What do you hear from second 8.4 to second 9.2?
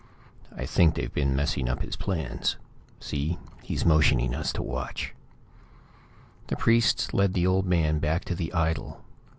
idol.